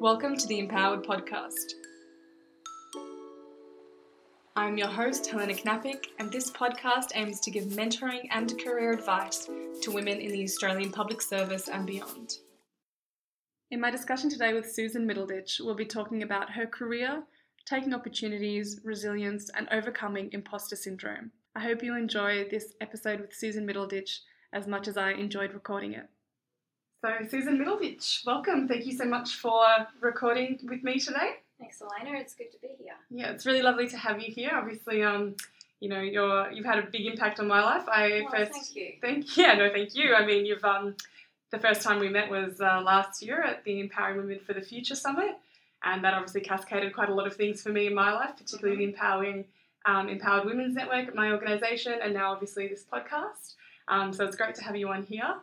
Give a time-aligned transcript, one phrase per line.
[0.00, 1.74] Welcome to the Empowered Podcast.
[4.56, 9.48] I'm your host, Helena Knappik, and this podcast aims to give mentoring and career advice
[9.82, 12.34] to women in the Australian public service and beyond.
[13.70, 17.22] In my discussion today with Susan Middleditch, we'll be talking about her career,
[17.64, 21.30] taking opportunities, resilience, and overcoming imposter syndrome.
[21.54, 24.18] I hope you enjoy this episode with Susan Middleditch
[24.52, 26.08] as much as I enjoyed recording it.
[27.04, 28.66] So, Susan Middleditch, welcome.
[28.66, 29.62] Thank you so much for
[30.00, 31.32] recording with me today.
[31.58, 32.18] Thanks, Elena.
[32.18, 32.94] It's good to be here.
[33.10, 34.52] Yeah, it's really lovely to have you here.
[34.54, 35.34] Obviously, um,
[35.80, 37.86] you know, you're you've had a big impact on my life.
[37.88, 38.92] I Well, first thank you.
[39.02, 40.14] thank yeah, no, thank you.
[40.14, 40.96] I mean, you've um,
[41.50, 44.62] the first time we met was uh, last year at the Empowering Women for the
[44.62, 45.36] Future Summit,
[45.82, 48.78] and that obviously cascaded quite a lot of things for me in my life, particularly
[48.78, 49.44] the empowering
[49.84, 53.56] um, Empowered Women's Network at my organisation, and now obviously this podcast.
[53.88, 55.34] Um, so it's great to have you on here.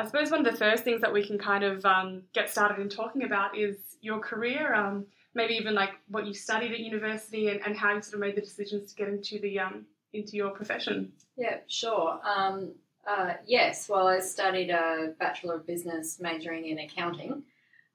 [0.00, 2.80] I suppose one of the first things that we can kind of um, get started
[2.80, 7.48] in talking about is your career, um, maybe even like what you studied at university
[7.48, 9.84] and, and how you sort of made the decisions to get into the um,
[10.14, 11.12] into your profession.
[11.36, 12.18] Yeah, sure.
[12.24, 12.72] Um,
[13.06, 17.42] uh, yes, well, I studied a Bachelor of Business majoring in accounting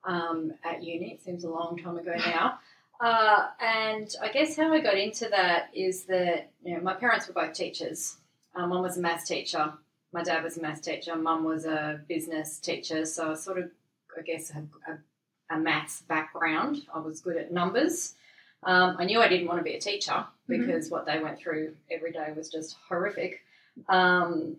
[0.03, 1.14] um, at uni.
[1.14, 2.59] It seems a long time ago now.
[2.98, 7.28] Uh, and I guess how I got into that is that you know, my parents
[7.28, 8.16] were both teachers.
[8.56, 9.73] Um, one was a maths teacher.
[10.16, 11.13] My dad was a maths teacher.
[11.17, 13.05] Mum was a business teacher.
[13.05, 13.69] So I sort of,
[14.17, 16.83] I guess, have a, a maths background.
[16.94, 18.16] I was good at numbers.
[18.63, 21.75] Um, I knew I didn't want to be a teacher because what they went through
[21.91, 23.41] every day was just horrific.
[23.89, 24.55] Um,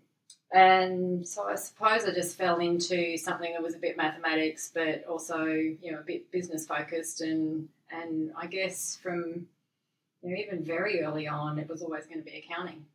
[0.53, 5.05] and so I suppose I just fell into something that was a bit mathematics, but
[5.09, 9.47] also you know a bit business focused, and and I guess from
[10.21, 12.85] you know even very early on, it was always going to be accounting.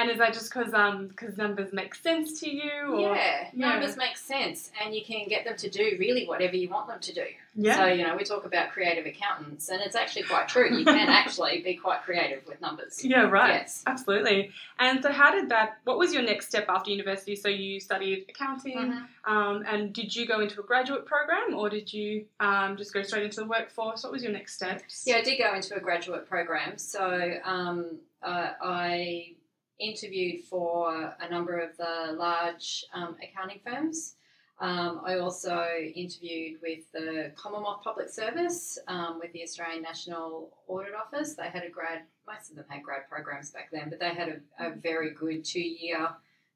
[0.00, 2.70] And is that just because um because numbers make sense to you?
[2.94, 3.68] Or, yeah, yeah.
[3.68, 7.00] numbers make sense, and you can get them to do really whatever you want them
[7.00, 7.24] to do.
[7.54, 7.76] yeah.
[7.76, 10.74] So you know we talk about creative accountants, and it's actually quite true.
[10.76, 13.04] You can actually be quite creative with numbers.
[13.04, 13.54] Yeah, right.
[13.60, 13.82] Yes.
[13.86, 14.52] Absolutely.
[14.78, 15.78] And so, how did that?
[15.84, 17.36] What was your next step after university?
[17.36, 19.06] So you studied accounting, Mhm.
[19.24, 23.02] um, and did you go into a graduate program, or did you um, just go
[23.02, 24.02] straight into the workforce?
[24.04, 25.04] What was your next steps?
[25.06, 26.78] Yeah, I did go into a graduate program.
[26.78, 27.04] So
[27.44, 29.32] um, uh, I
[29.80, 34.14] interviewed for a number of the large um, accounting firms.
[34.60, 40.94] Um, I also interviewed with the Commonwealth Public Service, um, with the Australian National Audit
[40.94, 41.34] Office.
[41.34, 44.28] They had a grad, most of them had grad programs back then, but they had
[44.60, 46.08] a, a very good two year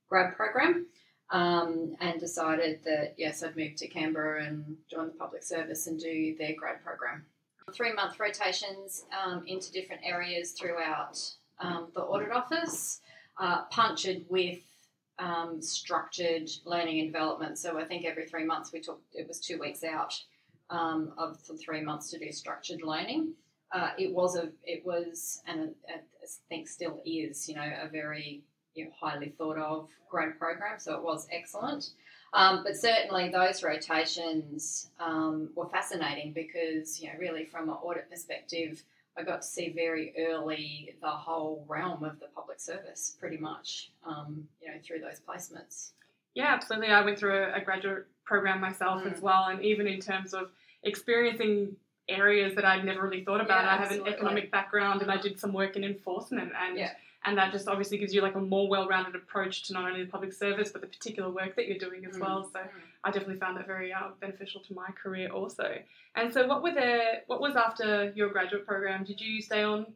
[0.08, 0.86] grad program.
[1.30, 5.98] Um, and decided that yes, I'd move to Canberra and join the public service and
[5.98, 7.24] do their grad program
[7.72, 11.18] three month rotations um, into different areas throughout
[11.60, 13.00] um, the audit office,
[13.38, 14.60] uh, punctured with
[15.18, 17.58] um, structured learning and development.
[17.58, 20.14] So I think every three months we took, it was two weeks out
[20.70, 23.34] um, of the three months to do structured learning.
[23.72, 26.00] Uh, it was a, it was, and I
[26.48, 28.42] think still is, you know, a very
[28.74, 30.78] you know, highly thought of grad program.
[30.78, 31.90] So it was excellent.
[32.32, 38.10] Um, but certainly those rotations um, were fascinating because, you know, really from an audit
[38.10, 38.82] perspective,
[39.16, 43.90] I got to see very early the whole realm of the public service, pretty much,
[44.04, 45.90] um, you know, through those placements.
[46.34, 46.88] Yeah, absolutely.
[46.88, 49.12] I went through a, a graduate program myself Mm.
[49.14, 50.50] as well, and even in terms of
[50.82, 51.76] experiencing
[52.08, 53.64] areas that I'd never really thought about.
[53.64, 55.22] Yeah, I have an economic background, and I Mhm.
[55.22, 56.94] did some work in enforcement, and Yeah.
[57.24, 60.10] And that just obviously gives you like a more well-rounded approach to not only the
[60.10, 62.20] public service but the particular work that you're doing as Mm.
[62.20, 62.50] well.
[62.52, 62.60] So
[63.02, 65.78] I definitely found that very uh, beneficial to my career also.
[66.16, 69.04] And so, what were the what was after your graduate program?
[69.04, 69.86] Did you stay on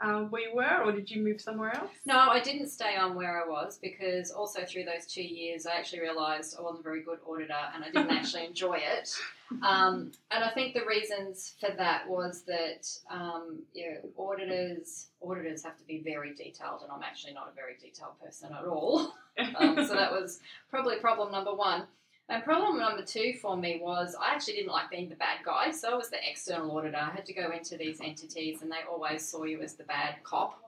[0.00, 1.90] um, where you were, or did you move somewhere else?
[2.04, 5.76] No, I didn't stay on where I was because also through those two years, I
[5.76, 9.14] actually realised I wasn't a very good auditor and I didn't actually enjoy it.
[9.62, 15.62] Um, and I think the reasons for that was that um, you know, auditors auditors
[15.64, 19.14] have to be very detailed, and I'm actually not a very detailed person at all.
[19.58, 20.40] Um, so that was
[20.70, 21.82] probably problem number one.
[22.28, 25.70] And problem number two for me was I actually didn't like being the bad guy.
[25.70, 26.96] So I was the external auditor.
[26.96, 30.16] I had to go into these entities and they always saw you as the bad
[30.24, 30.60] cop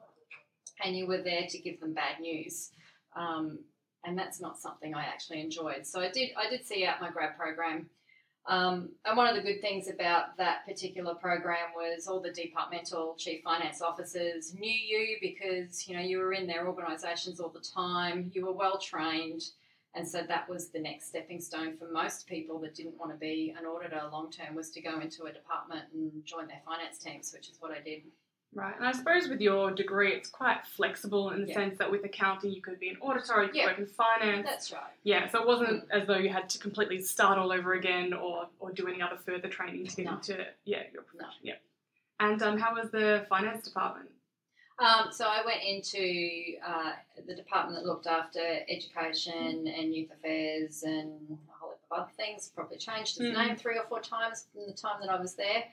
[0.85, 2.71] and you were there to give them bad news.
[3.17, 3.59] Um,
[4.05, 5.85] and that's not something I actually enjoyed.
[5.87, 7.89] So I did I did see out my grad program.
[8.47, 13.15] Um, and one of the good things about that particular program was all the departmental
[13.19, 17.61] chief finance officers knew you because you know you were in their organisations all the
[17.61, 18.31] time.
[18.35, 19.43] You were well trained,
[19.95, 23.17] and so that was the next stepping stone for most people that didn't want to
[23.17, 26.99] be an auditor long term was to go into a department and join their finance
[26.99, 28.03] teams, which is what I did.
[28.55, 31.55] Right, and I suppose with your degree, it's quite flexible in the Yeah.
[31.55, 33.67] sense that with accounting, you could be an auditor, you could Yeah.
[33.67, 34.47] work in finance.
[34.47, 34.93] That's right.
[35.03, 38.49] Yeah, so it wasn't as though you had to completely start all over again or,
[38.59, 40.13] or do any other further training to get No.
[40.13, 41.09] into yeah your No.
[41.09, 41.41] profession.
[41.43, 41.57] Yeah.
[42.21, 44.11] And um, how was the finance department?
[44.79, 46.93] Um, so I went into uh,
[47.27, 52.11] the department that looked after education and youth affairs and a whole heap of other
[52.17, 52.53] things.
[52.55, 53.47] Probably changed its Mhm.
[53.49, 55.65] name three or four times from the time that I was there.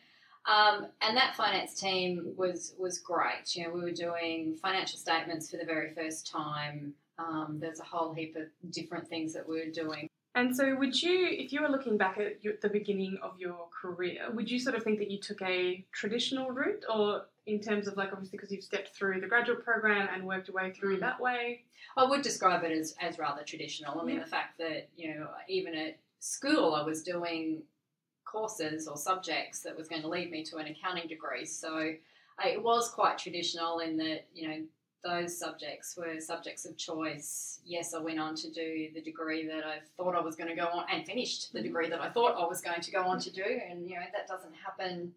[0.48, 3.56] Um, and that finance team was was great.
[3.56, 6.96] You know, we were doing financial statements for the very first time.
[7.18, 10.10] Um, there's a whole heap of different things that we were doing.
[10.36, 13.68] And so, would you, if you were looking back at your, the beginning of your
[13.72, 17.88] career, would you sort of think that you took a traditional route, or in terms
[17.88, 20.98] of like obviously because you've stepped through the graduate program and worked your way through
[20.98, 21.02] Mm.
[21.02, 21.64] that way?
[21.96, 24.00] I would describe it as, as rather traditional.
[24.00, 24.24] I mean, Yeah.
[24.24, 27.64] the fact that, you know, even at school I was doing
[28.26, 31.46] courses or subjects that was going to lead me to an accounting degree.
[31.46, 31.94] So
[32.44, 34.64] it was quite traditional in that, you know,
[35.06, 37.60] those subjects were subjects of choice.
[37.64, 40.56] Yes, I went on to do the degree that I thought I was going to
[40.56, 43.20] go on and finished the degree that I thought I was going to go on
[43.20, 43.44] to do.
[43.70, 45.14] And, you know, that doesn't happen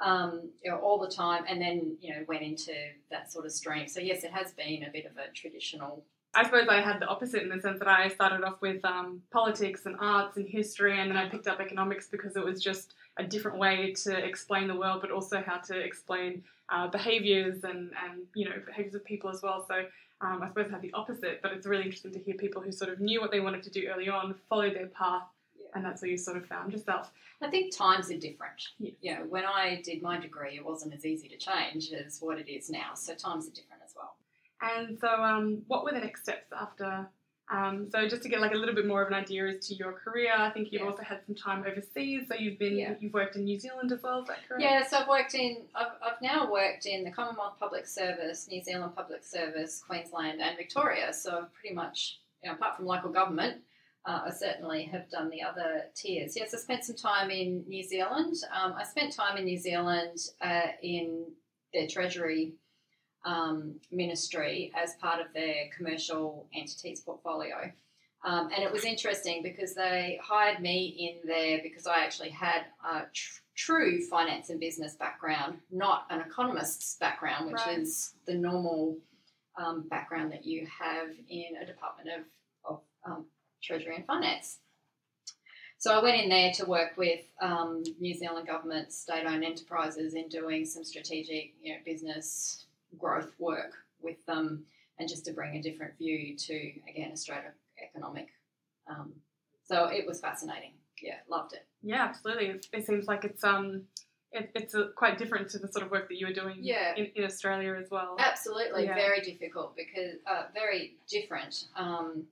[0.00, 1.44] um, you know, all the time.
[1.48, 2.74] And then, you know, went into
[3.10, 3.88] that sort of stream.
[3.88, 6.04] So, yes, it has been a bit of a traditional
[6.36, 9.22] I suppose I had the opposite in the sense that I started off with um,
[9.30, 12.94] politics and arts and history, and then I picked up economics because it was just
[13.18, 17.90] a different way to explain the world, but also how to explain uh, behaviours and,
[18.04, 19.64] and you know behaviours of people as well.
[19.68, 19.84] So
[20.20, 22.72] um, I suppose I had the opposite, but it's really interesting to hear people who
[22.72, 25.24] sort of knew what they wanted to do early on, followed their path,
[25.58, 25.66] Yeah.
[25.74, 27.10] and that's where you sort of found yourself.
[27.42, 28.62] I think times are different.
[28.78, 28.92] Yeah.
[29.02, 32.38] You know, when I did my degree, it wasn't as easy to change as what
[32.38, 32.94] it is now.
[32.94, 34.16] So times are different as well.
[34.62, 37.06] And so, um, what were the next steps after?
[37.50, 39.74] Um, so, just to get like a little bit more of an idea as to
[39.74, 40.88] your career, I think you've Yeah.
[40.88, 42.26] also had some time overseas.
[42.28, 42.94] So you've been Yeah.
[43.00, 44.22] you've worked in New Zealand as well.
[44.22, 44.62] Is that correct?
[44.62, 48.62] Yeah, so I've worked in, I've, I've now worked in the Commonwealth Public Service, New
[48.62, 51.12] Zealand Public Service, Queensland, and Victoria.
[51.12, 53.62] So I've pretty much, you know, apart from local government,
[54.06, 56.36] uh, I certainly have done the other tiers.
[56.36, 58.36] Yes, I spent some time in New Zealand.
[58.52, 61.26] Um, I spent time in New Zealand uh, in
[61.74, 62.54] their Treasury
[63.24, 67.70] um, ministry as part of their commercial entities portfolio.
[68.24, 72.62] Um, and it was interesting because they hired me in there because I actually had
[72.82, 77.78] a tr- true finance and business background, not an economist's background, which Right.
[77.78, 78.96] is the normal
[79.56, 82.24] um, background that you have in a department of,
[82.64, 83.26] of um,
[83.62, 84.58] Treasury and Finance.
[85.78, 90.28] So I went in there to work with um, New Zealand government state-owned enterprises in
[90.28, 92.64] doing some strategic, you know, business
[92.98, 94.64] growth work with them,
[94.98, 96.54] and just to bring a different view to
[96.88, 97.52] again Australia
[97.82, 98.28] economic.
[98.86, 99.12] Um,
[99.66, 100.72] so it was fascinating.
[101.02, 101.66] Yeah, loved it.
[101.82, 102.46] Yeah, absolutely.
[102.46, 103.82] It, it seems like it's um,
[104.32, 106.94] it, it's a, quite different to the sort of work that you were doing Yeah.
[106.96, 108.16] in, in Australia as well.
[108.18, 108.94] Absolutely, Yeah.
[108.94, 112.24] very difficult because uh, very different, um,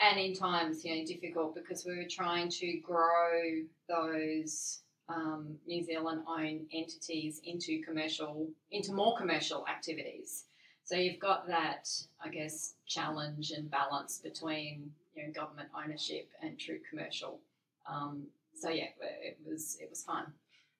[0.00, 4.80] and in times you know difficult because we were trying to grow those
[5.14, 10.44] um, New Zealand owned entities into commercial, into more commercial activities.
[10.84, 11.88] So you've got that,
[12.24, 17.40] I guess, challenge and balance between you know government ownership and true commercial.
[17.88, 18.24] Um,
[18.54, 18.88] so yeah,
[19.22, 20.24] it was it was fun.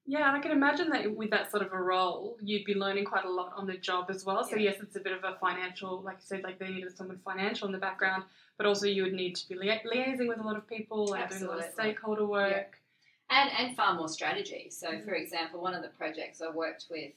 [0.05, 3.05] Yeah, and I can imagine that with that sort of a role, you'd be learning
[3.05, 4.43] quite a lot on the job as well.
[4.43, 4.71] So Yeah.
[4.71, 7.67] yes, it's a bit of a financial, like you said, like they needed someone financial
[7.67, 8.25] in the background,
[8.57, 11.31] but also you would need to be lia- liaising with a lot of people and
[11.31, 12.82] doing a lot of stakeholder work.
[13.31, 14.69] And and far more strategy.
[14.71, 17.13] So, for example, one of the projects I worked with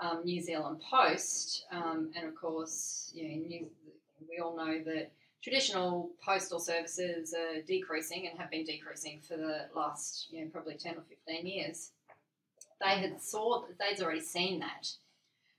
[0.00, 3.66] um, New Zealand Post, um, and of course, you know, New,
[4.28, 5.10] we all know that
[5.42, 10.74] traditional postal services are decreasing and have been decreasing for the last, you know, probably
[10.74, 11.90] ten or fifteen years.
[12.80, 14.88] They had saw they'd already seen that.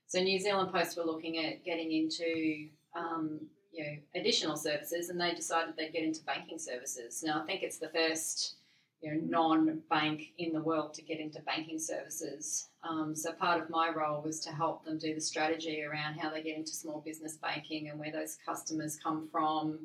[0.06, 3.40] So New Zealand Post were looking at getting into um,
[3.72, 7.22] you know additional services, and they decided they'd get into banking services.
[7.24, 8.56] Now I think it's the first
[9.00, 12.68] you know, non-bank in the world to get into banking services.
[12.88, 16.30] Um, so part of my role was to help them do the strategy around how
[16.30, 19.78] they get into small business banking and where those customers come from,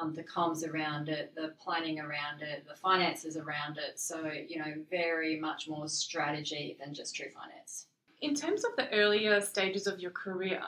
[0.00, 3.98] um, the comms around it, the planning around it, the finances around it.
[3.98, 7.86] So you know, very much more strategy than just true finance.
[8.20, 10.60] In terms of the earlier stages of your career,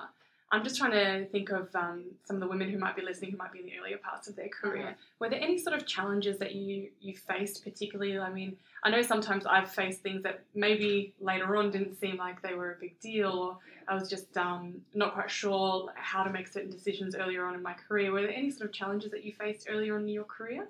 [0.53, 3.31] I'm just trying to think of um, some of the women who might be listening
[3.31, 4.89] who might be in the earlier parts of their career.
[4.89, 4.95] Mhm.
[5.21, 8.19] Were there any sort of challenges that you, you faced particularly?
[8.19, 12.43] I mean, I know sometimes I've faced things that maybe later on didn't seem like
[12.43, 16.31] they were a big deal, or I was just um, not quite sure how to
[16.31, 18.11] make certain decisions earlier on in my career.
[18.11, 20.69] Were there any sort of challenges that you faced earlier on in your career?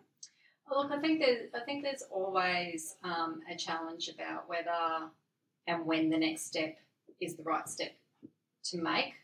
[0.68, 5.08] Well, look, I think there's I think there's always um, a challenge about whether
[5.66, 6.76] and when the next step
[7.20, 7.92] is the right step
[8.64, 9.14] to make.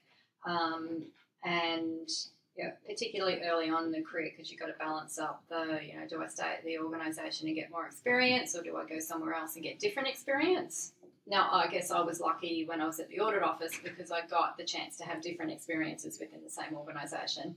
[0.45, 1.05] Um,
[1.45, 2.09] and
[2.57, 5.99] yeah, particularly early on in the career, because you've got to balance up the, you
[5.99, 8.99] know, do I stay at the organisation and get more experience, or do I go
[8.99, 10.93] somewhere else and get different experience?
[11.27, 14.27] Now, I guess I was lucky when I was at the audit office because I
[14.27, 17.57] got the chance to have different experiences within the same organisation.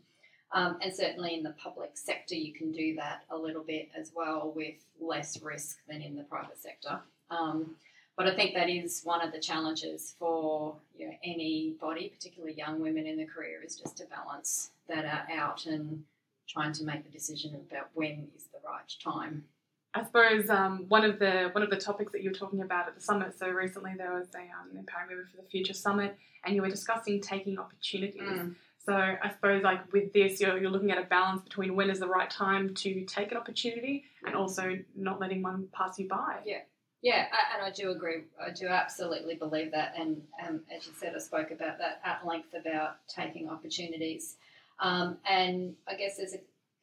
[0.52, 4.12] Um, and certainly in the public sector, you can do that a little bit as
[4.16, 7.00] well with less risk than in the private sector.
[7.30, 7.76] Um,
[8.20, 12.82] but I think that is one of the challenges for you know, anybody, particularly young
[12.82, 16.04] women in the career, is just to balance that out and
[16.46, 19.46] trying to make the decision about when is the right time.
[19.94, 22.90] I suppose um, one of the one of the topics that you were talking about
[22.90, 23.40] at the summit.
[23.40, 26.70] So recently there was a um, Empowering Women for the Future summit, and you were
[26.70, 28.22] discussing taking opportunities.
[28.22, 28.56] Mm.
[28.86, 32.02] So I suppose like with this, you're, you're looking at a balance between when is
[32.02, 36.40] the right time to take an opportunity and also not letting one pass you by.
[36.46, 36.64] Yeah.
[37.02, 38.24] Yeah, and I do agree.
[38.42, 39.94] I do absolutely believe that.
[39.98, 44.36] And um, as you said, I spoke about that at length about taking opportunities.
[44.80, 46.42] Um, and I guess there's a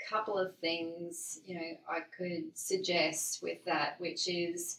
[0.09, 4.79] couple of things you know I could suggest with that, which is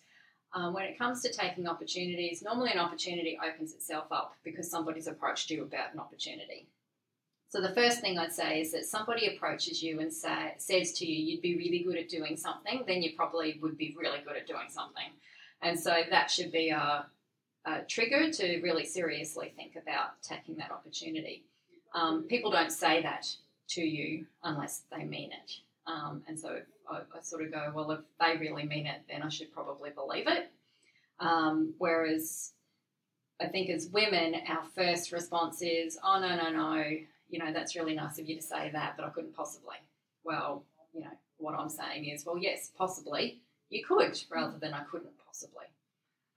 [0.53, 5.07] um, when it comes to taking opportunities, normally an opportunity opens itself up because somebody's
[5.07, 6.67] approached you about an opportunity.
[7.49, 11.05] So the first thing I'd say is that somebody approaches you and say, says to
[11.05, 14.35] you, you'd be really good at doing something, then you probably would be really good
[14.35, 15.11] at doing something.
[15.61, 17.05] And so that should be a,
[17.65, 21.45] a trigger to really seriously think about taking that opportunity.
[21.93, 23.27] Um, people don't say that
[23.69, 25.51] to you unless they mean it.
[25.87, 29.23] Um, and so I, I, sort of go, well, if they really mean it, then
[29.23, 30.51] I should probably believe it.
[31.21, 32.51] Um, whereas
[33.41, 36.83] I think as women, our first response is, oh, no, no, no,
[37.29, 39.75] you know, that's really nice of you to say that, but I couldn't possibly.
[40.23, 44.83] Well, you know, what I'm saying is, well, yes, possibly you could, rather than I
[44.83, 45.65] couldn't possibly.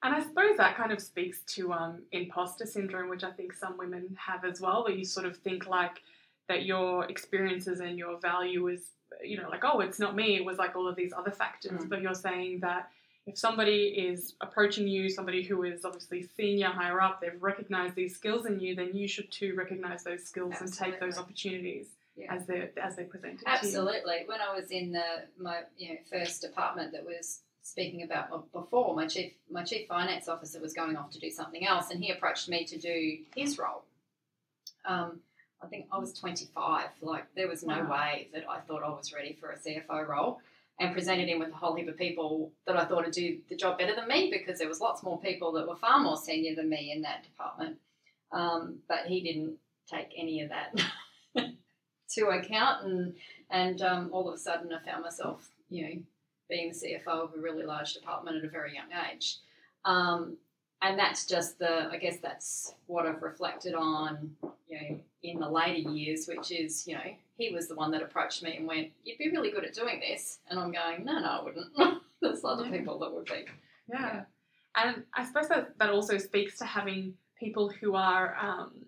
[0.02, 3.76] And I suppose that kind of speaks to um, imposter syndrome, which I think some
[3.76, 6.00] women have as well, where you sort of think like
[6.49, 8.92] that your experiences and your value is,
[9.23, 11.82] you know, like, oh, it's not me, it was like all of these other factors.
[11.82, 11.88] Mm.
[11.88, 12.90] But you're saying that
[13.31, 18.15] if somebody is approaching you, somebody who is obviously senior, higher up, they've recognized these
[18.15, 20.85] skills in you, then you should too recognize those skills Absolutely.
[20.85, 21.87] and take those opportunities.
[22.17, 22.35] Yeah.
[22.35, 23.45] As they as they presented.
[23.47, 24.25] Absolutely.
[24.27, 25.05] When I was in the
[25.39, 30.29] my you know first department that was speaking about before, my chief my chief finance
[30.29, 33.59] officer was going off to do something else, and he approached me to do his
[33.59, 33.85] role.
[34.85, 35.21] Um,
[35.63, 36.89] I think I was 25.
[37.01, 37.93] Like there was no wow.
[37.93, 40.41] way that I thought I was ready for a CFO role
[40.81, 43.55] and presented him with a whole heap of people that I thought would do the
[43.55, 46.57] job better than me because there was lots more people that were far more senior
[46.57, 47.77] than me in that department.
[48.33, 49.57] Um, but he didn't
[49.89, 50.75] take any of that
[52.15, 53.15] to account, and
[53.51, 56.03] and um, all of a sudden I found myself, you know,
[56.49, 59.37] being the CFO of a really large department at a very young age.
[59.85, 60.39] Um,
[60.83, 64.35] and that's just the, I guess that's what I've reflected on,
[64.69, 68.02] you know, in the later years, which is, you know, he was the one that
[68.02, 71.18] approached me and went, "You'd be really good at doing this," and I'm going, "No,
[71.18, 72.02] no, I wouldn't.
[72.20, 72.78] There's other yeah.
[72.78, 73.47] people that would be."
[73.88, 73.99] Yeah.
[73.99, 74.23] yeah.
[74.76, 78.85] and I suppose that that also speaks to having people who are um,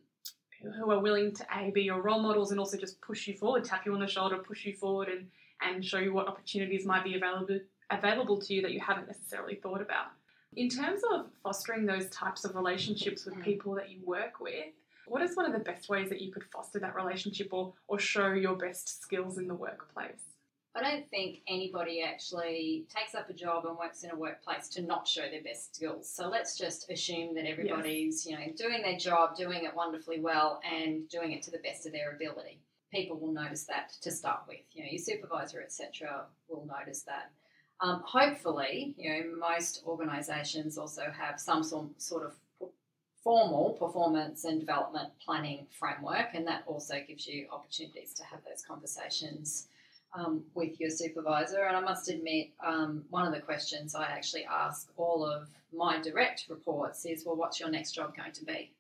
[0.77, 3.65] who are willing to a be your role models and also just push you forward,
[3.65, 5.27] tap you on the shoulder, push you forward, and
[5.63, 7.59] and show you what opportunities might be available
[7.91, 10.07] available to you that you haven't necessarily thought about.
[10.57, 13.43] In terms of fostering those types of relationships with mm.
[13.43, 14.73] people that you work with,
[15.07, 17.99] what is one of the best ways that you could foster that relationship or, or
[17.99, 20.33] show your best skills in the workplace?
[20.75, 24.83] I don't think anybody actually takes up a job and works in a workplace to
[24.83, 26.09] not show their best skills.
[26.09, 28.27] So let's just assume that everybody's, yes.
[28.27, 31.85] you know, doing their job, doing it wonderfully well, and doing it to the best
[31.87, 32.59] of their ability.
[32.91, 34.61] People will notice that to start with.
[34.73, 37.33] You know, your supervisor, etc., will notice that.
[37.81, 41.65] Um, hopefully, you know, most organisations also have some
[41.99, 42.35] sort of
[43.23, 48.63] formal performance and development planning framework, and that also gives you opportunities to have those
[48.63, 49.69] conversations
[50.15, 51.65] um, with your supervisor.
[51.65, 56.01] And I must admit, um, one of the questions I actually ask all of my
[56.01, 58.73] direct reports is, "Well, what's your next job going to be?"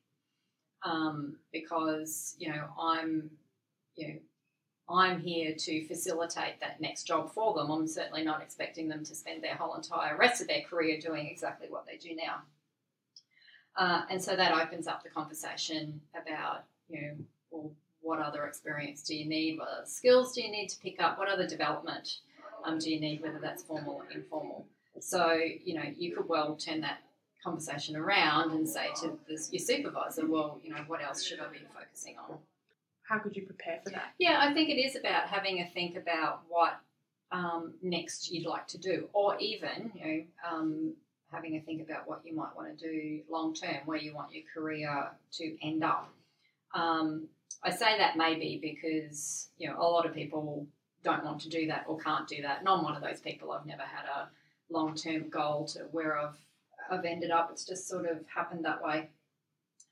[0.83, 3.31] Um, because you know, I'm,
[3.95, 4.19] you know,
[4.89, 7.71] I'm here to facilitate that next job for them.
[7.71, 11.29] I'm certainly not expecting them to spend their whole entire rest of their career doing
[11.29, 12.43] exactly what they do now.
[13.77, 17.15] Uh, and so that opens up the conversation about, you know,
[17.51, 19.59] well, what other experience do you need?
[19.59, 21.19] What other skills do you need to pick up?
[21.19, 22.19] What other development
[22.65, 24.67] um, do you need, whether that's formal or informal?
[25.01, 25.33] So,
[25.65, 26.99] you know, you could well turn that
[27.43, 31.49] conversation around and say to this, your supervisor, well, you know, what else should I
[31.49, 32.39] be focusing on?
[33.03, 34.13] How could you prepare for that?
[34.19, 36.79] Yeah, I think it is about having a think about what
[37.33, 40.95] um, next you'd like to do, or even, you know, um,
[41.33, 44.33] having a think about what you might want to do long term, where you want
[44.33, 46.13] your career to end up.
[46.75, 47.29] Um,
[47.63, 50.67] I say that maybe because you know a lot of people
[51.03, 52.61] don't want to do that or can't do that.
[52.61, 53.53] And I'm one of those people.
[53.53, 54.29] I've never had a
[54.71, 56.37] long term goal to where I've
[56.91, 57.51] I've ended up.
[57.53, 59.09] It's just sort of happened that way.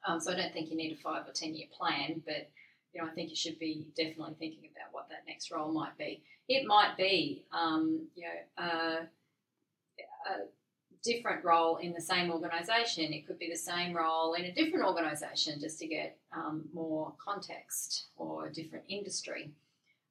[0.06, 2.50] Um, so I don't think you need a five or ten year plan, but
[2.92, 5.96] you know I think you should be definitely thinking about what that next role might
[5.98, 6.22] be.
[6.48, 9.00] It might be um, you know uh,
[10.26, 10.59] a
[11.02, 13.12] different role in the same organisation.
[13.12, 17.12] It could be the same role in a different organisation, just to get um, more
[17.22, 19.50] context or a different industry.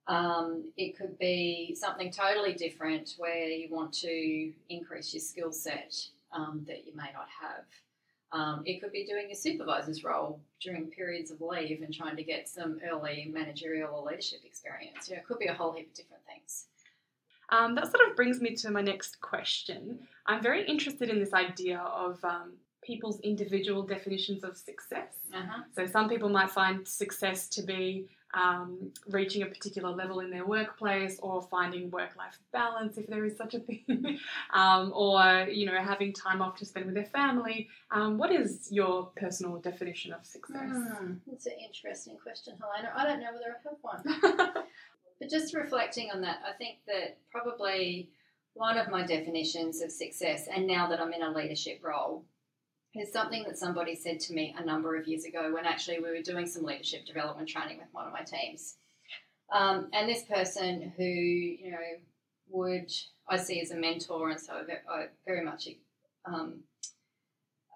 [0.07, 5.95] Um, it could be something totally different where you want to increase your skill set
[6.33, 7.65] um, that you may not have.
[8.31, 12.23] Um, it could be doing a supervisor's role during periods of leave and trying to
[12.23, 15.09] get some early managerial or leadership experience.
[15.09, 16.65] You know, it could be a whole heap of different things.
[17.51, 19.99] Um, that sort of brings me to my next question.
[20.29, 25.15] I'm very interested in this idea of um, people's individual definitions of success.
[25.33, 25.63] Uh-huh.
[25.75, 30.45] So, some people might find success to be um, reaching a particular level in their
[30.45, 34.19] workplace or finding work-life balance if there is such a thing.
[34.53, 37.69] Um, or you know having time off to spend with their family.
[37.91, 40.69] Um, what is your personal definition of success?
[40.71, 42.91] Mm, that's an interesting question helena.
[42.95, 44.65] I don't know whether i have one.
[45.19, 48.09] But just reflecting on that i think that probably
[48.59, 52.25] one of my definitions of success and now that i'm in a leadership role
[52.95, 56.09] is something that somebody said to me a number of years ago when actually we
[56.09, 58.75] were doing some leadership development training with one of my teams.
[59.53, 61.77] Um, and this person who, you know,
[62.49, 62.91] would
[63.27, 64.53] I see as a mentor, and so
[64.89, 65.67] I very much
[66.25, 66.61] um,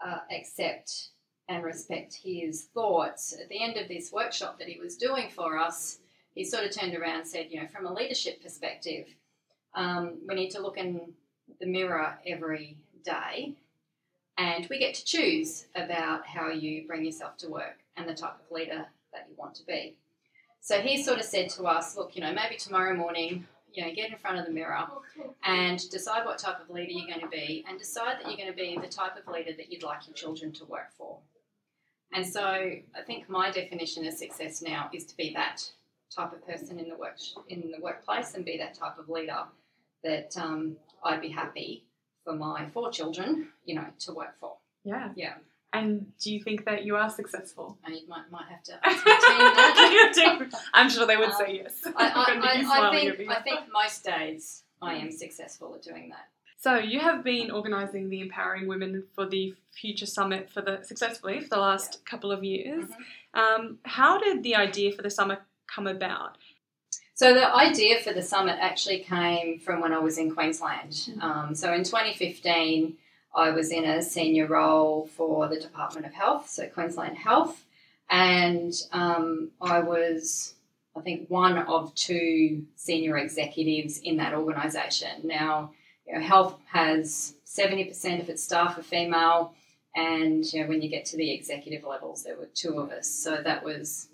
[0.04, 1.10] uh, accept
[1.48, 3.36] and respect his thoughts.
[3.40, 6.00] At the end of this workshop that he was doing for us,
[6.34, 9.08] he sort of turned around and said, you know, from a leadership perspective,
[9.76, 11.14] um, we need to look in
[11.60, 13.54] the mirror every day
[14.38, 18.34] and we get to choose about how you bring yourself to work and the type
[18.34, 19.96] of leader that you want to be.
[20.62, 23.94] So he sort of said to us, look, you know, maybe tomorrow morning, you know,
[23.94, 24.86] get in front of the mirror
[25.44, 28.50] and decide what type of leader you're going to be and decide that you're going
[28.50, 31.18] to be the type of leader that you'd like your children to work for.
[32.14, 35.64] And so I think my definition of success now is to be that
[36.16, 37.18] type of person in the work
[37.50, 39.44] in the workplace and be that type of leader
[40.04, 41.86] that um, I'd be happy
[42.24, 44.58] for my four children, you know, to work for.
[44.84, 45.10] Yeah.
[45.16, 45.36] Yeah.
[45.74, 47.78] And do you think that you are successful?
[47.84, 50.62] I might, might have to ask my team that.
[50.74, 51.82] I'm sure they would um, say yes.
[51.86, 56.28] I, I, I, I think, I think most days I am successful at doing that.
[56.60, 61.42] So you have been organising the Empowering Women for the Future Summit for the successfully
[61.42, 62.10] for the last yeah.
[62.10, 62.86] couple of years.
[62.86, 63.40] Mm-hmm.
[63.40, 66.38] Um, how did the idea for the summit come about?
[67.24, 70.92] So the idea for the summit actually came from when I was in Queensland.
[70.92, 71.22] Mm-hmm.
[71.22, 72.98] Um, so in 2015,
[73.34, 77.64] I was in a senior role for the Department of Health, so Queensland Health,
[78.10, 80.56] and um, I was,
[80.98, 85.22] I think, one of two senior executives in that organisation.
[85.24, 85.72] Now,
[86.06, 89.54] you know, Health has 70% of its staff are female,
[89.96, 93.08] and you know, when you get to the executive levels, there were two of us.
[93.08, 94.10] So that was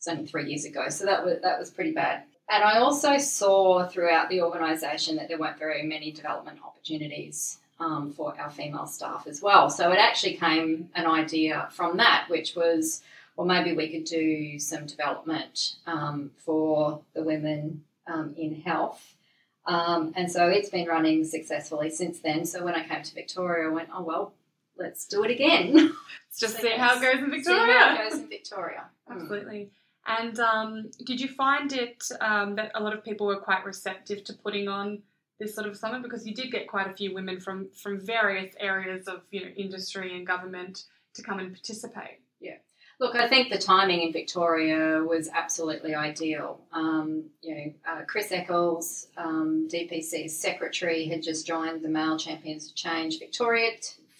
[0.00, 2.22] it's only three years ago, so that was that was pretty bad.
[2.48, 8.10] And I also saw throughout the organisation that there weren't very many development opportunities um,
[8.10, 9.68] for our female staff as well.
[9.68, 13.02] So it actually came an idea from that, which was,
[13.36, 19.14] well, maybe we could do some development um, for the women um, in health.
[19.66, 22.46] Um, and so it's been running successfully since then.
[22.46, 24.32] So when I came to Victoria, I went, oh, well,
[24.78, 25.74] let's do it again.
[25.74, 26.80] Let's just so see yes.
[26.80, 27.66] how it goes in Victoria.
[27.66, 28.84] See how it goes in Victoria.
[29.10, 29.70] Absolutely.
[30.06, 34.24] And um, did you find it um, that a lot of people were quite receptive
[34.24, 35.02] to putting on
[35.38, 38.54] this sort of summit because you did get quite a few women from from various
[38.60, 40.84] areas of you know industry and government
[41.14, 42.20] to come and participate.
[42.40, 42.56] Yeah.
[43.00, 46.60] Look, I think the timing in Victoria was absolutely ideal.
[46.70, 52.68] Um, you know, uh, Chris Eccles, um, DPC's secretary, had just joined the Male Champions
[52.68, 53.70] of Change Victoria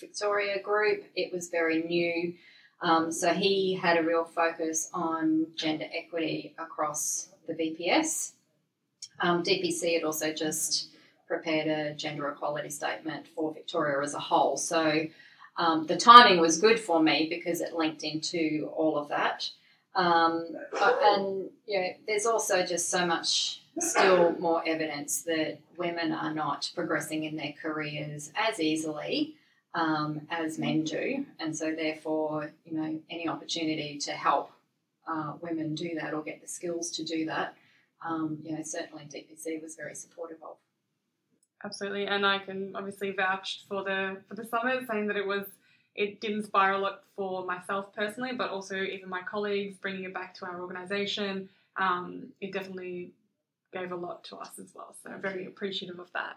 [0.00, 1.04] Victoria group.
[1.14, 2.34] It was very new.
[2.82, 8.32] Um, so he had a real focus on gender equity across the VPS.
[9.20, 10.88] Um, DPC had also just
[11.28, 14.56] prepared a gender equality statement for Victoria as a whole.
[14.56, 15.06] So
[15.56, 19.48] um, the timing was good for me because it linked into all of that.
[19.94, 20.48] Um,
[20.80, 26.70] and you know, there's also just so much still more evidence that women are not
[26.74, 29.36] progressing in their careers as easily
[29.74, 34.50] um, as men do, and so therefore, you know, any opportunity to help
[35.06, 37.54] uh, women do that or get the skills to do that,
[38.04, 40.56] um, you know, certainly DPC was very supportive of.
[41.64, 45.46] Absolutely, and I can obviously vouch for the for the summit, saying that it was
[45.94, 50.14] it did inspire a lot for myself personally, but also even my colleagues bringing it
[50.14, 51.48] back to our organisation.
[51.76, 53.12] Um, it definitely
[53.72, 56.37] gave a lot to us as well, so very appreciative of that.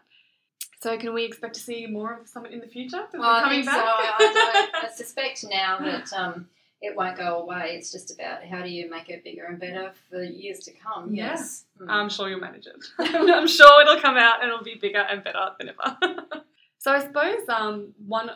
[0.83, 3.05] So, can we expect to see more of the summit in the future?
[3.13, 3.71] Well, I think so.
[3.71, 6.47] I, I, I suspect now that um,
[6.81, 7.77] it won't go away.
[7.77, 11.15] It's just about how do you make it bigger and better for years to come.
[11.15, 11.27] Yeah.
[11.27, 11.63] Yes.
[11.79, 11.85] Mm.
[11.87, 12.75] I'm sure you'll manage it.
[12.99, 16.17] I'm sure it'll come out and it'll be bigger and better than ever.
[16.79, 18.31] so I suppose um, one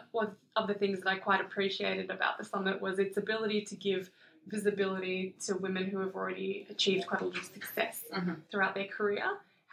[0.56, 4.10] of the things that I quite appreciated about the summit was its ability to give
[4.48, 8.36] visibility to women who have already achieved quite a lot of success mm-hmm.
[8.50, 9.26] throughout their career.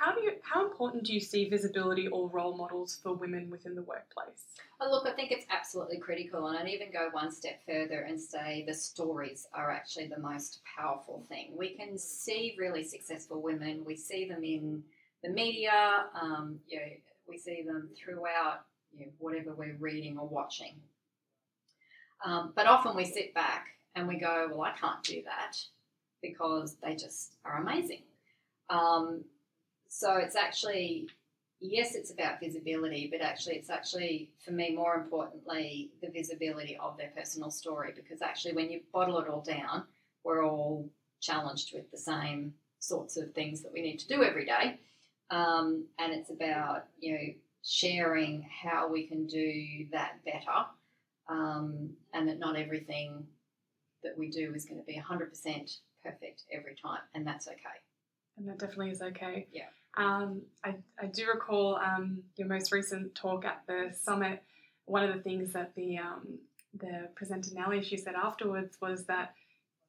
[0.05, 3.75] How do you how important do you see visibility or role models for women within
[3.75, 4.45] the workplace?
[4.79, 8.21] Oh, look, I think it's absolutely critical, and I'd even go one step further and
[8.21, 11.55] say the stories are actually the most powerful thing.
[11.57, 14.85] We can see really successful women, we see them in
[15.23, 16.93] the media, um, you know,
[17.27, 20.75] we see them throughout you know, whatever we're reading or watching.
[22.23, 25.57] Um, but often we sit back and we go, well, I can't do that
[26.21, 28.03] because they just are amazing.
[28.69, 29.25] Um,
[29.89, 31.09] so it's actually
[31.65, 36.97] yes, it's about visibility, but actually, it's actually, for me, more importantly, the visibility of
[36.97, 37.93] their personal story.
[37.95, 39.85] Because actually, when you bottle it all down,
[40.25, 40.89] we're all
[41.21, 44.79] challenged with the same sorts of things that we need to do every day.
[45.31, 47.27] Um, and it's about, you know,
[47.65, 50.67] sharing how we can do that better.
[51.29, 53.25] Um, and that not everything
[54.03, 57.84] that we do is going to be 100% perfect every time, and that's okay.
[58.37, 59.47] And that definitely is okay.
[59.53, 59.67] Yeah.
[59.97, 64.43] Um, I, I do recall um, your most recent talk at the summit.
[64.87, 66.39] One of the things that the um,
[66.79, 69.35] the presenter Nellie she said afterwards was that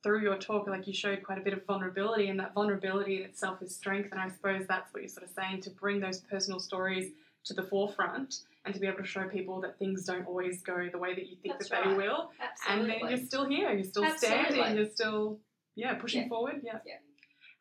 [0.04, 3.24] through your talk, like you showed quite a bit of vulnerability, and that vulnerability in
[3.24, 4.10] itself is strength.
[4.12, 7.12] And I suppose that's what you're sort of saying to bring those personal stories
[7.46, 10.88] to the forefront and to be able to show people that things don't always go
[10.92, 11.90] the way that you think That's that right.
[11.90, 12.32] they will.
[12.40, 12.94] Absolutely.
[12.94, 14.54] And then you're still here, you're still Absolutely.
[14.54, 15.40] standing, you're still
[15.76, 16.28] yeah pushing Yeah.
[16.30, 16.62] forward.
[16.64, 16.80] Yeah.
[16.86, 16.94] Yeah.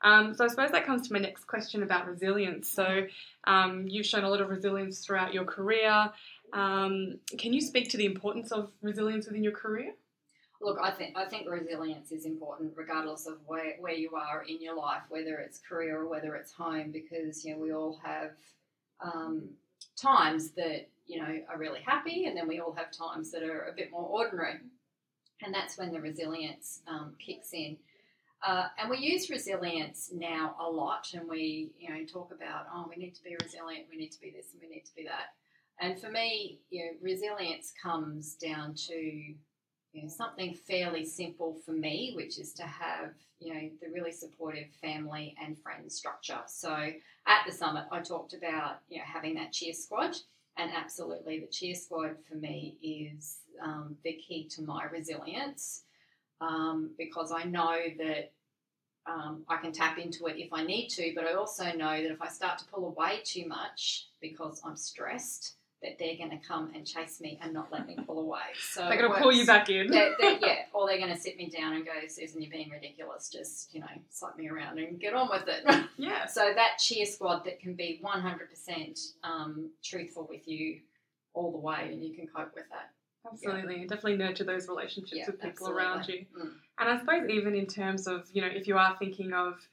[0.02, 2.70] Um, so I suppose that comes to my next question about resilience.
[2.70, 3.06] So
[3.46, 6.10] um, you've shown a lot of resilience throughout your career.
[6.52, 9.92] Um, can you speak to the importance of resilience within your career?
[10.60, 14.62] Look, I think I think resilience is important, regardless of where, where you are in
[14.62, 18.30] your life, whether it's career or whether it's home, because you know we all have
[19.00, 19.50] um,
[19.96, 23.64] times that you know are really happy, and then we all have times that are
[23.64, 24.60] a bit more ordinary,
[25.42, 27.76] and that's when the resilience um, kicks in.
[28.46, 32.86] Uh, and we use resilience now a lot, and we you know talk about oh
[32.88, 35.04] we need to be resilient, we need to be this, and we need to be
[35.04, 35.32] that.
[35.80, 41.72] And for me, you know, resilience comes down to you know, something fairly simple for
[41.72, 46.40] me, which is to have you know the really supportive family and friend structure.
[46.46, 46.74] So
[47.26, 50.16] at the summit, I talked about you know having that cheer squad,
[50.58, 55.84] and absolutely the cheer squad for me is um, the key to my resilience
[56.40, 58.32] um, because I know that.
[59.06, 62.10] Um, I can tap into it if I need to, but I also know that
[62.10, 66.38] if I start to pull away too much because I'm stressed, that they're going to
[66.48, 68.40] come and chase me and not let me pull away.
[68.72, 69.90] So They're going to pull you back in.
[69.90, 72.70] they're, they're- yeah, or they're going to sit me down and go, Susan, you're being
[72.70, 73.28] ridiculous.
[73.28, 75.62] Just, you know, slap me around and get on with it.
[75.98, 76.24] yeah.
[76.24, 80.80] so that cheer squad that can be 100% um, truthful with you
[81.34, 82.90] all the way and you can cope with that.
[83.30, 83.80] Absolutely.
[83.86, 85.82] Definitely nurture those relationships Yeah, with people absolutely.
[85.82, 86.26] around you.
[86.38, 86.52] Mm.
[86.78, 89.66] And I suppose even in terms of, you know, if you are thinking of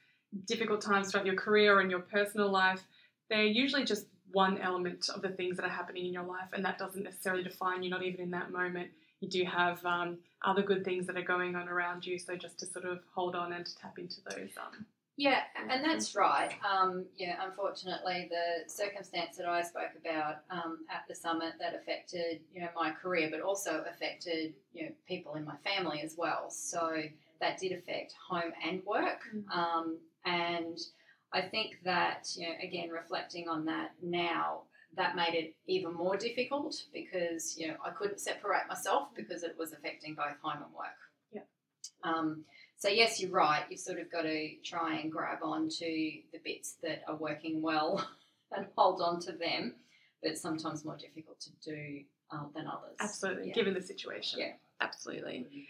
[0.45, 2.81] difficult times throughout your career and your personal life,
[3.29, 6.63] they're usually just one element of the things that are happening in your life, and
[6.63, 8.89] that doesn't necessarily define you, not even in that moment.
[9.19, 12.59] You do have um, other good things that are going on around you, so just
[12.59, 14.51] to sort of hold on and to tap into those.
[14.57, 14.85] Um,
[15.17, 16.51] Yeah, and that's right.
[16.65, 22.41] Um, yeah, unfortunately, the circumstance that I spoke about um, at the summit that affected
[22.53, 26.49] you know my career, but also affected you know people in my family as well.
[26.49, 27.03] So
[27.39, 29.49] that did affect home and work, Mhm.
[29.51, 30.79] um, and
[31.33, 34.63] I think that you know again reflecting on that now.
[34.95, 39.57] That made it even more difficult because you know I couldn't separate myself because it
[39.57, 40.99] was affecting both home and work.
[41.31, 41.43] Yeah.
[42.81, 43.63] So yes, you're right.
[43.69, 47.61] You've sort of got to try and grab on to the bits that are working
[47.61, 48.03] well
[48.51, 49.75] and hold on to them,
[50.23, 51.99] but it's sometimes more difficult to do
[52.31, 52.95] um, than others.
[52.99, 53.53] absolutely, Yeah.
[53.53, 54.39] given the situation.
[54.39, 54.53] Yeah.
[54.81, 55.67] Absolutely.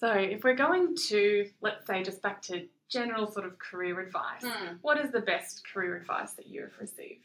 [0.00, 4.42] So if we're going to, let's say, just back to general sort of career advice,
[4.44, 4.74] Hmm.
[4.82, 7.24] what is the best career advice that you have received?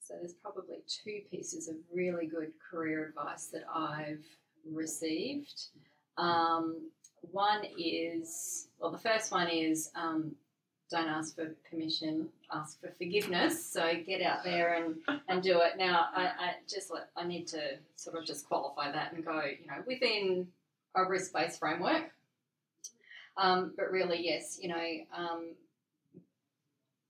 [0.00, 4.24] So there's probably two pieces of really good career advice that I've
[4.70, 5.64] received.
[6.16, 6.88] Um,
[7.32, 10.34] one is, well, the first one is um,
[10.90, 12.28] don't ask for permission.
[12.52, 13.64] ask for forgiveness.
[13.64, 14.96] So get out there and,
[15.28, 15.72] and do it.
[15.76, 17.60] Now, I, I just I need to
[17.96, 20.48] sort of just qualify that and go, you know, within
[20.94, 22.10] a risk based framework.
[23.36, 25.54] Um, but really, yes, you know, um,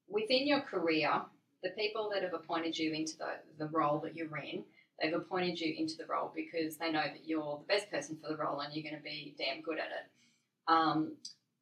[0.09, 1.11] within your career,
[1.62, 4.64] the people that have appointed you into the, the role that you're in,
[5.00, 8.28] they've appointed you into the role because they know that you're the best person for
[8.28, 10.11] the role and you're going to be damn good at it.
[10.68, 11.12] Um,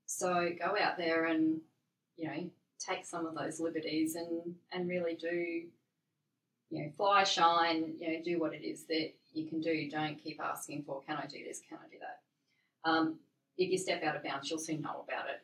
[0.07, 1.61] so go out there and,
[2.16, 5.62] you know, take some of those liberties and, and really do,
[6.71, 9.88] you know, fly, shine, you know, do what it is that you can do.
[9.90, 12.90] Don't keep asking for, can I do this, can I do that?
[12.90, 13.18] Um,
[13.57, 15.40] if you step out of bounds, you'll soon know about it.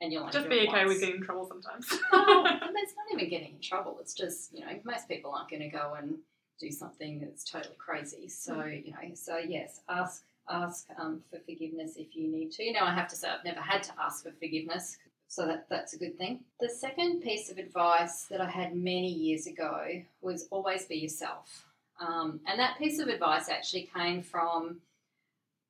[0.00, 1.86] And you'll just be okay with getting in trouble sometimes.
[1.90, 3.96] it's not even getting in trouble.
[4.00, 6.18] It's just, you know, most people aren't going to go and
[6.60, 8.28] do something that's totally crazy.
[8.28, 8.86] So, mm.
[8.86, 12.64] you know, so yes, ask ask um, for forgiveness if you need to.
[12.64, 15.66] You know, I have to say I've never had to ask for forgiveness, so that
[15.68, 16.40] that's a good thing.
[16.60, 21.66] The second piece of advice that I had many years ago was always be yourself,
[22.00, 24.80] um, and that piece of advice actually came from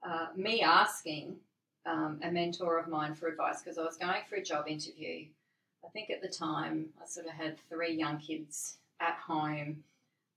[0.06, 1.36] uh, me asking
[1.86, 5.26] um, a mentor of mine for advice because I was going for a job interview.
[5.84, 9.84] I think at the time I sort of had three young kids at home,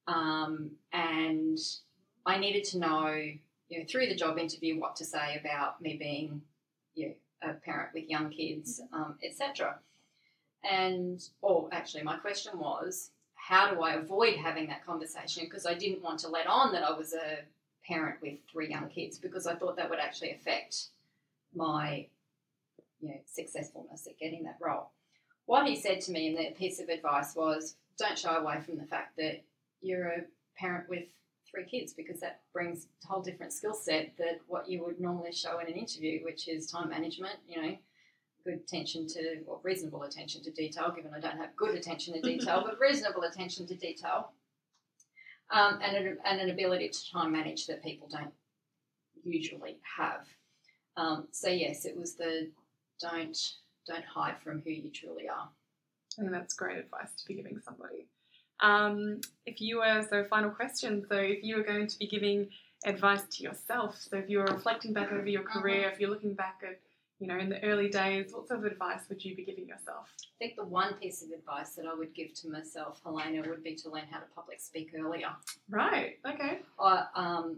[0.07, 1.59] um, and
[2.25, 3.07] I needed to know,
[3.69, 6.41] you know, through the job interview what to say about me being,
[6.95, 7.13] you know,
[7.49, 9.77] a parent with young kids, um, etc.
[10.63, 15.43] And, or actually, my question was, how do I avoid having that conversation?
[15.45, 17.39] Because I didn't want to let on that I was a
[17.85, 20.87] parent with three young kids because I thought that would actually affect
[21.55, 22.07] my
[22.99, 24.89] you know, successfulness at getting that role.
[25.45, 28.77] What he said to me in that piece of advice was don't shy away from
[28.77, 29.43] the fact that
[29.81, 30.21] you're a
[30.57, 31.05] parent with
[31.49, 35.31] three kids because that brings a whole different skill set that what you would normally
[35.31, 37.77] show in an interview, which is time management, you know,
[38.43, 42.21] good attention to, or reasonable attention to detail, given I don't have good attention to
[42.21, 44.31] detail, but reasonable attention to detail,
[45.51, 48.33] um, and, an, and an ability to time manage that people don't
[49.23, 50.25] usually have.
[50.95, 52.49] Um, so yes, it was the
[52.99, 53.37] don't
[53.85, 55.49] don't hide from who you truly are.
[56.17, 58.07] I think that's great advice to be giving somebody.
[58.59, 62.49] Um, if you were so final question, so if you were going to be giving
[62.85, 65.93] advice to yourself, so if you were reflecting back over your career, mm-hmm.
[65.93, 66.79] if you're looking back at
[67.19, 70.07] you know in the early days, what sort of advice would you be giving yourself?
[70.21, 73.63] I think the one piece of advice that I would give to myself, Helena, would
[73.63, 75.29] be to learn how to public speak earlier.
[75.69, 76.17] Right.
[76.27, 76.59] Okay.
[76.79, 77.57] I, um,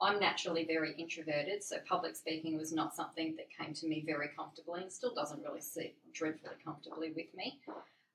[0.00, 4.28] I'm naturally very introverted, so public speaking was not something that came to me very
[4.36, 7.58] comfortably and still doesn't really sit dreadfully comfortably with me.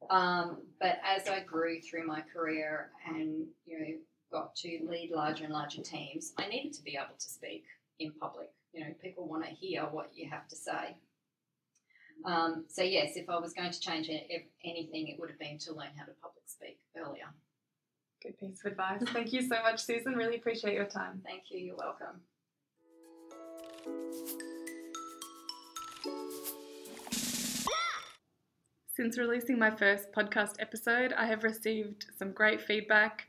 [0.09, 3.85] Um, but as I grew through my career and you know
[4.31, 7.65] got to lead larger and larger teams, I needed to be able to speak
[7.99, 8.49] in public.
[8.73, 10.95] You know, people want to hear what you have to say.
[12.25, 15.73] Um, so yes, if I was going to change anything, it would have been to
[15.73, 17.27] learn how to public speak earlier.
[18.21, 19.01] Good piece of advice.
[19.13, 20.15] Thank you so much, Susan.
[20.15, 21.21] Really appreciate your time.
[21.23, 21.59] Thank you.
[21.59, 22.21] You're welcome.
[28.99, 33.27] Since releasing my first podcast episode, I have received some great feedback,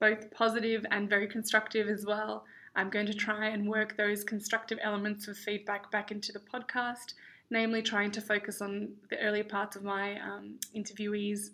[0.00, 2.44] both positive and very constructive as well.
[2.74, 7.14] I'm going to try and work those constructive elements of feedback back into the podcast,
[7.50, 11.50] namely trying to focus on the earlier parts of my um, interviewees'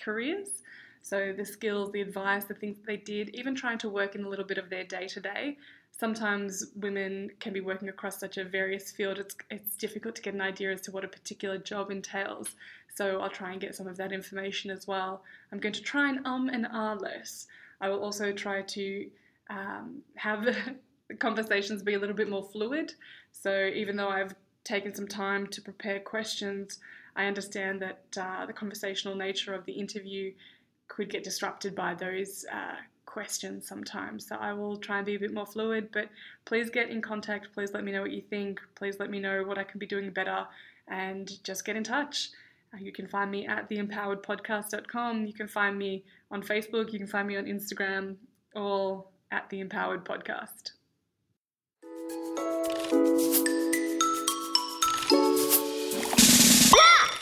[0.00, 0.62] careers
[1.02, 4.24] so the skills, the advice, the things that they did, even trying to work in
[4.24, 5.56] a little bit of their day to day.
[5.98, 10.32] Sometimes women can be working across such a various field, it's, it's difficult to get
[10.32, 12.54] an idea as to what a particular job entails.
[12.94, 15.22] So I'll try and get some of that information as well.
[15.50, 17.48] I'm going to try and um and ah less.
[17.80, 19.10] I will also try to
[19.50, 20.56] um, have the
[21.18, 22.92] conversations be a little bit more fluid.
[23.32, 26.78] So even though I've taken some time to prepare questions,
[27.16, 30.32] I understand that uh, the conversational nature of the interview
[30.86, 32.76] could get disrupted by those uh,
[33.08, 34.26] questions sometimes.
[34.28, 36.08] So I will try and be a bit more fluid, but
[36.44, 37.52] please get in contact.
[37.54, 38.60] Please let me know what you think.
[38.76, 40.46] Please let me know what I can be doing better
[40.86, 42.30] and just get in touch.
[42.72, 45.26] Uh, you can find me at theempoweredpodcast.com.
[45.26, 46.92] You can find me on Facebook.
[46.92, 48.16] You can find me on Instagram,
[48.54, 50.72] all at The Empowered Podcast.